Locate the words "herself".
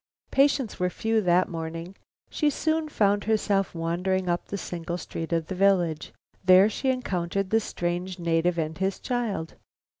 3.25-3.75